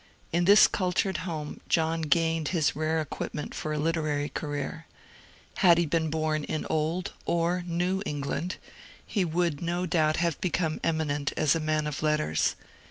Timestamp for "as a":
11.37-11.59